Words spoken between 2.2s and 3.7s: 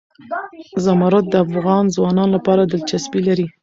لپاره دلچسپي لري.